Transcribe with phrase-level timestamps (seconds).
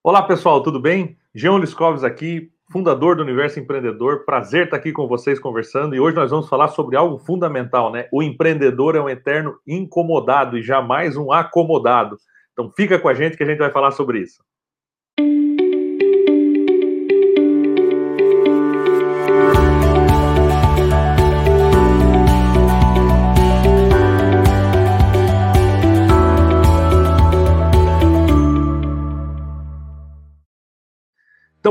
[0.00, 1.18] Olá pessoal, tudo bem?
[1.34, 4.24] Jean Liscoves aqui, fundador do Universo Empreendedor.
[4.24, 8.08] Prazer estar aqui com vocês conversando e hoje nós vamos falar sobre algo fundamental, né?
[8.12, 12.16] O empreendedor é um eterno incomodado e jamais um acomodado.
[12.52, 14.40] Então fica com a gente que a gente vai falar sobre isso.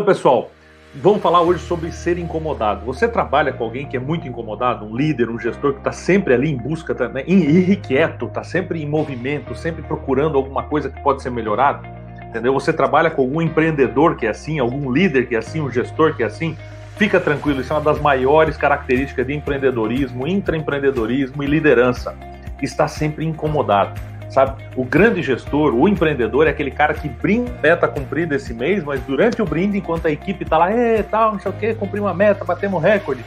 [0.08, 0.52] Pessoal,
[0.96, 2.86] vamos falar hoje sobre ser incomodado.
[2.86, 6.34] Você trabalha com alguém que é muito incomodado, um líder, um gestor que está sempre
[6.34, 11.22] ali em busca, né, irrequieto, está sempre em movimento, sempre procurando alguma coisa que pode
[11.22, 11.86] ser melhorada?
[12.24, 12.54] Entendeu?
[12.54, 16.16] Você trabalha com algum empreendedor que é assim, algum líder que é assim, um gestor
[16.16, 16.56] que é assim?
[16.96, 22.16] Fica tranquilo, isso é uma das maiores características de empreendedorismo, intraempreendedorismo e liderança.
[22.62, 24.00] Está sempre incomodado
[24.30, 24.62] sabe?
[24.76, 29.02] O grande gestor, o empreendedor é aquele cara que brinda meta cumprida esse mês, mas
[29.02, 30.68] durante o brinde, enquanto a equipe tá lá,
[31.10, 33.24] tal, não sei o que, cumpri uma meta, batemos recorde.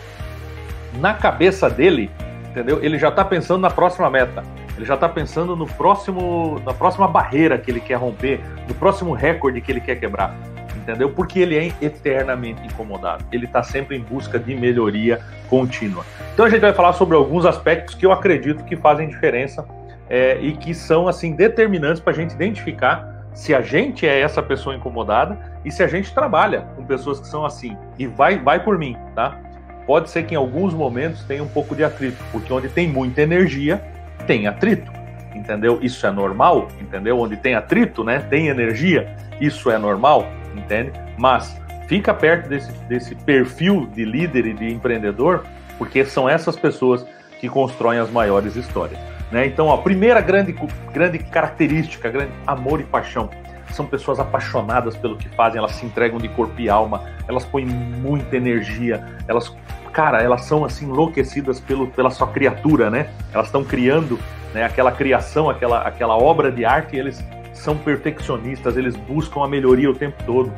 [0.99, 2.11] Na cabeça dele,
[2.51, 2.83] entendeu?
[2.83, 4.43] Ele já tá pensando na próxima meta.
[4.77, 9.13] Ele já tá pensando no próximo, na próxima barreira que ele quer romper, no próximo
[9.13, 10.35] recorde que ele quer quebrar.
[10.75, 11.11] Entendeu?
[11.11, 13.23] Porque ele é eternamente incomodado.
[13.31, 16.05] Ele está sempre em busca de melhoria contínua.
[16.33, 19.67] Então a gente vai falar sobre alguns aspectos que eu acredito que fazem diferença
[20.11, 24.43] é, e que são assim determinantes para a gente identificar se a gente é essa
[24.43, 27.77] pessoa incomodada e se a gente trabalha com pessoas que são assim.
[27.97, 29.39] E vai, vai por mim, tá?
[29.87, 33.23] Pode ser que em alguns momentos tenha um pouco de atrito, porque onde tem muita
[33.23, 33.83] energia,
[34.27, 34.91] tem atrito,
[35.35, 35.79] entendeu?
[35.81, 37.19] Isso é normal, entendeu?
[37.19, 38.19] Onde tem atrito, né?
[38.19, 40.93] Tem energia, isso é normal, entende?
[41.17, 45.45] Mas fica perto desse, desse perfil de líder e de empreendedor,
[45.79, 47.07] porque são essas pessoas
[47.41, 48.99] que constroem as maiores histórias.
[49.31, 49.47] Né?
[49.47, 50.55] Então, a primeira grande,
[50.93, 53.31] grande característica, grande amor e paixão.
[53.73, 57.67] São pessoas apaixonadas pelo que fazem, elas se entregam de corpo e alma, elas põem
[57.67, 59.55] muita energia, elas,
[59.93, 63.09] cara, elas são assim enlouquecidas pelo, pela sua criatura, né?
[63.33, 64.19] Elas estão criando
[64.53, 69.89] né, aquela criação, aquela, aquela obra de arte, eles são perfeccionistas, eles buscam a melhoria
[69.89, 70.53] o tempo todo.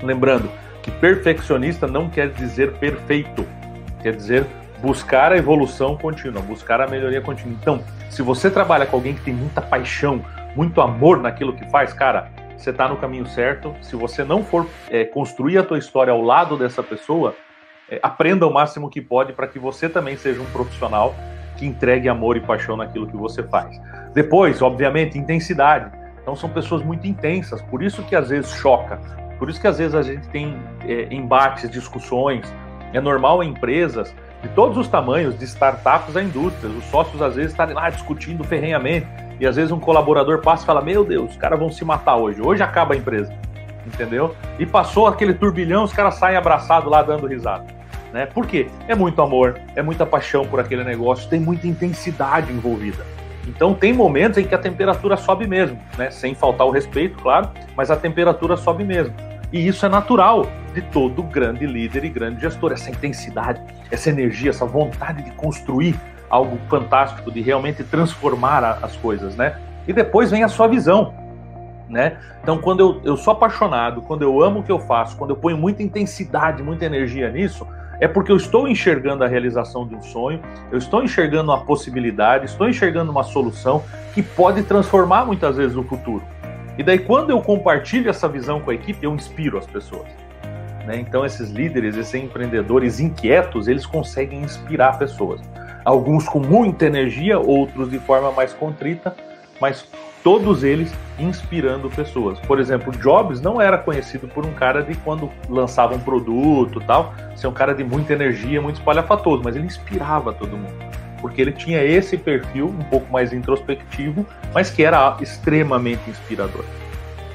[0.00, 0.48] Lembrando
[0.82, 3.44] que perfeccionista não quer dizer perfeito,
[4.00, 4.46] quer dizer
[4.80, 7.56] buscar a evolução contínua, buscar a melhoria contínua.
[7.60, 10.24] Então, se você trabalha com alguém que tem muita paixão,
[10.54, 13.74] muito amor naquilo que faz, cara, você está no caminho certo.
[13.80, 17.34] Se você não for é, construir a tua história ao lado dessa pessoa,
[17.90, 21.14] é, aprenda o máximo que pode para que você também seja um profissional
[21.56, 23.80] que entregue amor e paixão naquilo que você faz.
[24.14, 25.96] Depois, obviamente, intensidade.
[26.22, 29.00] Então são pessoas muito intensas, por isso que às vezes choca,
[29.38, 32.52] por isso que às vezes a gente tem é, embates, discussões.
[32.92, 36.72] É normal em empresas de todos os tamanhos, de startups a indústrias.
[36.76, 39.06] Os sócios às vezes estarem lá discutindo ferrenhamente
[39.40, 42.16] e às vezes um colaborador passa e fala: Meu Deus, os caras vão se matar
[42.16, 43.32] hoje, hoje acaba a empresa,
[43.86, 44.34] entendeu?
[44.58, 47.66] E passou aquele turbilhão, os caras saem abraçados lá dando risada.
[48.12, 48.26] Né?
[48.26, 48.68] Por quê?
[48.86, 53.04] É muito amor, é muita paixão por aquele negócio, tem muita intensidade envolvida.
[53.46, 56.10] Então tem momentos em que a temperatura sobe mesmo, né?
[56.10, 59.14] Sem faltar o respeito, claro, mas a temperatura sobe mesmo.
[59.52, 62.72] E isso é natural de todo grande líder e grande gestor.
[62.72, 63.60] Essa intensidade,
[63.90, 65.98] essa energia, essa vontade de construir
[66.28, 69.58] algo fantástico, de realmente transformar a, as coisas, né?
[69.86, 71.14] E depois vem a sua visão,
[71.88, 72.18] né?
[72.42, 75.36] Então, quando eu, eu sou apaixonado, quando eu amo o que eu faço, quando eu
[75.36, 77.66] ponho muita intensidade, muita energia nisso,
[78.00, 82.44] é porque eu estou enxergando a realização de um sonho, eu estou enxergando uma possibilidade,
[82.44, 83.82] estou enxergando uma solução
[84.14, 86.22] que pode transformar muitas vezes o futuro.
[86.78, 90.06] E daí, quando eu compartilho essa visão com a equipe, eu inspiro as pessoas.
[90.86, 90.96] Né?
[91.00, 95.40] Então, esses líderes, esses empreendedores inquietos, eles conseguem inspirar pessoas.
[95.84, 99.16] Alguns com muita energia, outros de forma mais contrita,
[99.60, 99.88] mas
[100.22, 102.38] todos eles inspirando pessoas.
[102.40, 107.12] Por exemplo, Jobs não era conhecido por um cara de quando lançava um produto tal,
[107.34, 110.87] ser um cara de muita energia, muito espalhafatoso, mas ele inspirava todo mundo
[111.20, 116.64] porque ele tinha esse perfil um pouco mais introspectivo, mas que era extremamente inspirador.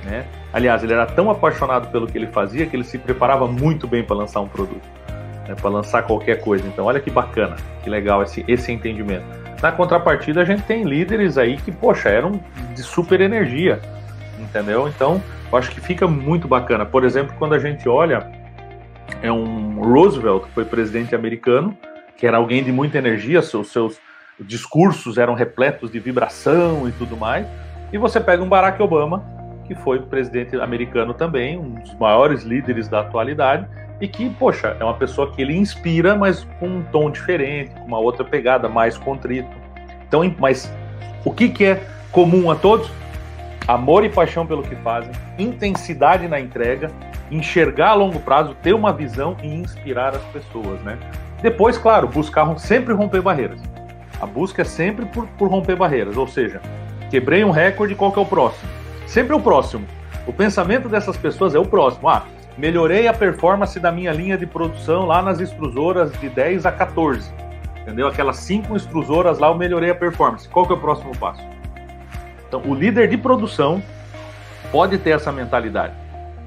[0.03, 0.25] Né?
[0.51, 4.03] Aliás, ele era tão apaixonado pelo que ele fazia que ele se preparava muito bem
[4.03, 4.87] para lançar um produto,
[5.47, 5.55] né?
[5.55, 6.67] para lançar qualquer coisa.
[6.67, 9.25] Então, olha que bacana, que legal esse, esse entendimento.
[9.61, 12.39] Na contrapartida, a gente tem líderes aí que, poxa, eram
[12.75, 13.79] de super energia,
[14.37, 14.89] entendeu?
[14.89, 16.85] Então, eu acho que fica muito bacana.
[16.85, 18.29] Por exemplo, quando a gente olha,
[19.21, 21.77] é um Roosevelt, que foi presidente americano,
[22.17, 23.99] que era alguém de muita energia, seus, seus
[24.39, 27.45] discursos eram repletos de vibração e tudo mais.
[27.91, 29.23] E você pega um Barack Obama,
[29.65, 33.67] que foi presidente americano também, um dos maiores líderes da atualidade,
[34.01, 37.85] e que, poxa, é uma pessoa que ele inspira, mas com um tom diferente, com
[37.85, 39.49] uma outra pegada, mais contrito.
[40.07, 40.71] Então, mas
[41.23, 42.91] o que, que é comum a todos?
[43.67, 46.91] amor e paixão pelo que fazem, intensidade na entrega,
[47.31, 50.97] enxergar a longo prazo, ter uma visão e inspirar as pessoas, né?
[51.43, 53.59] Depois, claro, buscar sempre romper barreiras.
[54.21, 56.61] A busca é sempre por, por romper barreiras, ou seja,
[57.09, 58.69] quebrei um recorde, qual que é o próximo?
[59.05, 59.85] Sempre o próximo.
[60.25, 62.07] O pensamento dessas pessoas é o próximo.
[62.07, 62.23] Ah,
[62.57, 67.29] melhorei a performance da minha linha de produção lá nas extrusoras de 10 a 14.
[67.81, 68.07] Entendeu?
[68.07, 70.47] Aquelas cinco extrusoras lá eu melhorei a performance.
[70.47, 71.43] Qual que é o próximo passo?
[72.47, 73.83] Então, o líder de produção
[74.71, 75.93] pode ter essa mentalidade,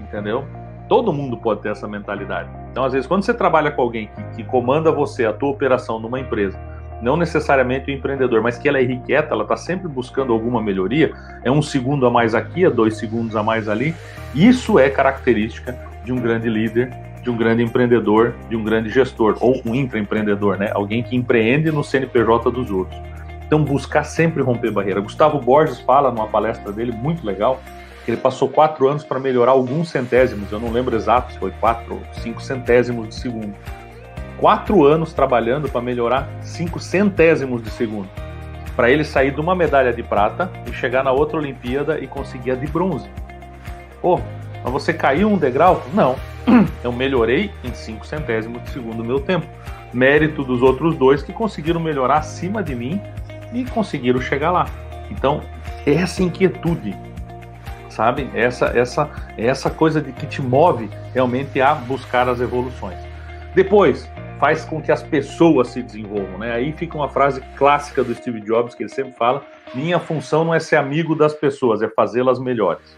[0.00, 0.46] entendeu?
[0.88, 2.48] Todo mundo pode ter essa mentalidade.
[2.70, 5.98] Então, às vezes, quando você trabalha com alguém que, que comanda você, a tua operação
[5.98, 6.58] numa empresa,
[7.00, 11.12] não necessariamente o empreendedor, mas que ela é irrequieta, ela está sempre buscando alguma melhoria,
[11.42, 13.94] é um segundo a mais aqui, é dois segundos a mais ali.
[14.34, 16.90] Isso é característica de um grande líder,
[17.22, 20.70] de um grande empreendedor, de um grande gestor, ou um intraempreendedor, né?
[20.72, 22.98] Alguém que empreende no CNPJ dos outros.
[23.46, 25.00] Então, buscar sempre romper barreira.
[25.00, 27.60] Gustavo Borges fala numa palestra dele, muito legal,
[28.04, 31.50] que ele passou quatro anos para melhorar alguns centésimos, eu não lembro exato se foi
[31.50, 33.52] quatro ou cinco centésimos de segundo
[34.38, 38.08] quatro anos trabalhando para melhorar cinco centésimos de segundo.
[38.74, 42.50] Para ele sair de uma medalha de prata e chegar na outra Olimpíada e conseguir
[42.50, 43.08] a de bronze.
[44.02, 44.20] Pô,
[44.62, 45.82] mas você caiu um degrau?
[45.94, 46.16] Não.
[46.84, 49.46] Eu melhorei em cinco centésimos de segundo o meu tempo.
[49.92, 53.00] Mérito dos outros dois que conseguiram melhorar acima de mim
[53.52, 54.66] e conseguiram chegar lá.
[55.10, 55.40] Então,
[55.86, 56.94] essa inquietude,
[57.88, 58.28] sabe?
[58.34, 62.98] Essa essa essa coisa de que te move realmente a buscar as evoluções.
[63.54, 66.52] Depois, faz com que as pessoas se desenvolvam, né?
[66.52, 69.42] Aí fica uma frase clássica do Steve Jobs que ele sempre fala:
[69.74, 72.96] minha função não é ser amigo das pessoas, é fazê-las melhores.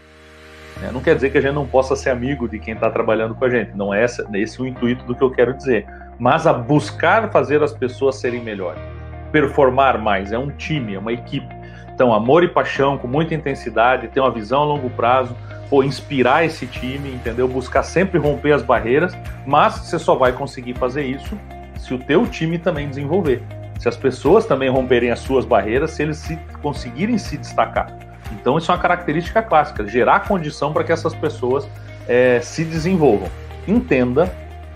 [0.81, 3.35] É, não quer dizer que a gente não possa ser amigo de quem está trabalhando
[3.35, 5.85] com a gente, não é esse, esse o intuito do que eu quero dizer.
[6.17, 8.81] Mas a buscar fazer as pessoas serem melhores,
[9.31, 11.53] performar mais, é um time, é uma equipe.
[11.93, 15.35] Então, amor e paixão com muita intensidade, ter uma visão a longo prazo,
[15.69, 17.47] pô, inspirar esse time, entendeu?
[17.47, 21.37] Buscar sempre romper as barreiras, mas você só vai conseguir fazer isso
[21.77, 23.41] se o teu time também desenvolver.
[23.79, 27.97] Se as pessoas também romperem as suas barreiras, se eles se, conseguirem se destacar.
[28.31, 31.67] Então isso é uma característica clássica, gerar condição para que essas pessoas
[32.07, 33.29] é, se desenvolvam.
[33.67, 34.31] Entenda,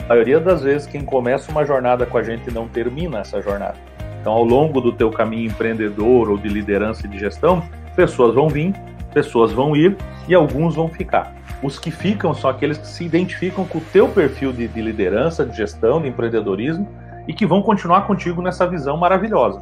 [0.05, 3.75] a maioria das vezes quem começa uma jornada com a gente não termina essa jornada.
[4.21, 7.61] Então ao longo do teu caminho empreendedor ou de liderança e de gestão,
[7.95, 8.73] pessoas vão vir,
[9.13, 9.95] pessoas vão ir
[10.27, 11.33] e alguns vão ficar.
[11.62, 15.45] Os que ficam são aqueles que se identificam com o teu perfil de, de liderança,
[15.45, 16.88] de gestão, de empreendedorismo
[17.27, 19.62] e que vão continuar contigo nessa visão maravilhosa.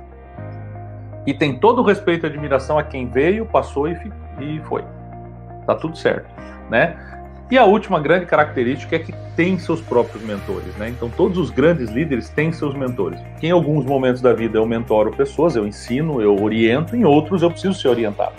[1.26, 3.96] E tem todo o respeito e admiração a quem veio, passou e,
[4.40, 4.84] e foi.
[5.68, 6.28] Tá tudo certo,
[6.70, 6.98] né?
[7.52, 10.90] E a última grande característica é que tem seus próprios mentores, né?
[10.90, 13.20] Então todos os grandes líderes têm seus mentores.
[13.44, 17.52] Em alguns momentos da vida eu mentoro pessoas, eu ensino, eu oriento, em outros eu
[17.52, 18.34] preciso ser orientado.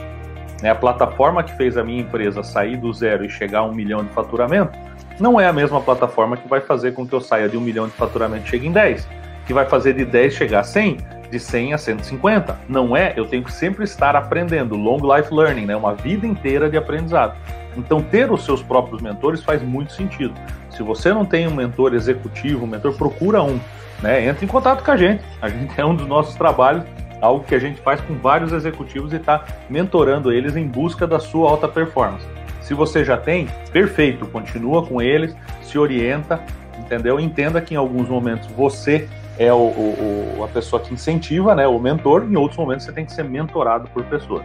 [0.62, 0.70] Né?
[0.70, 4.04] A plataforma que fez a minha empresa sair do zero e chegar a um milhão
[4.04, 4.78] de faturamento
[5.20, 7.86] não é a mesma plataforma que vai fazer com que eu saia de um milhão
[7.86, 9.06] de faturamento e chegue em 10,
[9.46, 10.98] que vai fazer de 10 chegar a 100,
[11.30, 12.58] de 100 a 150.
[12.68, 15.76] Não é, eu tenho que sempre estar aprendendo, long life learning, né?
[15.76, 17.36] uma vida inteira de aprendizado.
[17.76, 20.34] Então, ter os seus próprios mentores faz muito sentido.
[20.70, 23.58] Se você não tem um mentor executivo, um mentor, procura um.
[24.02, 24.26] Né?
[24.26, 25.22] Entre em contato com a gente.
[25.40, 26.84] A gente é um dos nossos trabalhos
[27.22, 31.20] algo que a gente faz com vários executivos e está mentorando eles em busca da
[31.20, 32.26] sua alta performance.
[32.60, 36.42] Se você já tem, perfeito, continua com eles, se orienta,
[36.78, 37.18] entendeu?
[37.18, 39.08] Entenda que em alguns momentos você
[39.38, 43.06] é o, o, a pessoa que incentiva, né, o mentor, em outros momentos você tem
[43.06, 44.44] que ser mentorado por pessoas.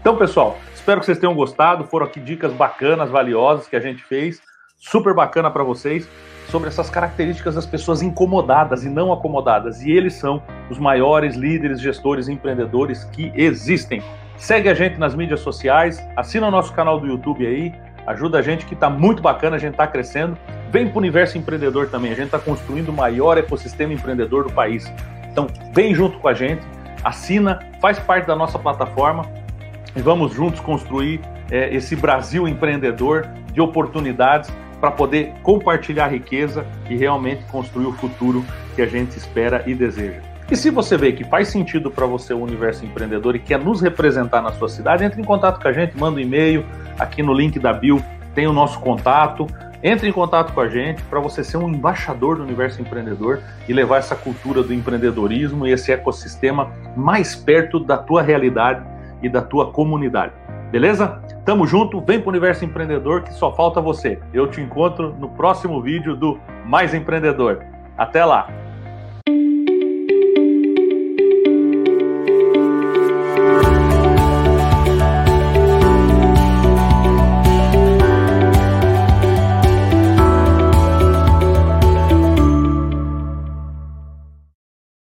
[0.00, 1.84] Então, pessoal, espero que vocês tenham gostado.
[1.84, 4.40] Foram aqui dicas bacanas, valiosas que a gente fez,
[4.78, 6.08] super bacana para vocês
[6.48, 9.82] sobre essas características das pessoas incomodadas e não acomodadas.
[9.82, 14.02] E eles são os maiores líderes, gestores e empreendedores que existem.
[14.36, 17.74] Segue a gente nas mídias sociais, assina o nosso canal do YouTube aí,
[18.06, 20.36] ajuda a gente que está muito bacana, a gente está crescendo.
[20.70, 24.52] Vem para o universo empreendedor também, a gente está construindo o maior ecossistema empreendedor do
[24.52, 24.92] país.
[25.30, 26.62] Então, vem junto com a gente,
[27.02, 29.24] assina, faz parte da nossa plataforma
[29.94, 31.20] e vamos juntos construir
[31.50, 38.44] é, esse Brasil empreendedor de oportunidades para poder compartilhar riqueza e realmente construir o futuro
[38.74, 40.35] que a gente espera e deseja.
[40.48, 43.80] E se você vê que faz sentido para você o universo empreendedor e quer nos
[43.80, 46.64] representar na sua cidade, entre em contato com a gente, manda um e-mail,
[46.96, 48.00] aqui no link da Bill
[48.32, 49.46] tem o nosso contato.
[49.82, 53.72] Entre em contato com a gente para você ser um embaixador do universo empreendedor e
[53.72, 58.84] levar essa cultura do empreendedorismo e esse ecossistema mais perto da tua realidade
[59.22, 60.32] e da tua comunidade.
[60.70, 61.20] Beleza?
[61.44, 64.18] Tamo junto, vem pro universo empreendedor que só falta você.
[64.32, 67.64] Eu te encontro no próximo vídeo do Mais Empreendedor.
[67.96, 68.65] Até lá!